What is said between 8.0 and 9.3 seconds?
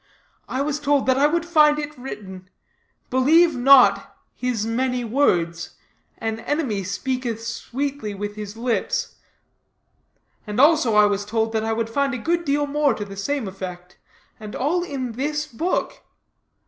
with his lips'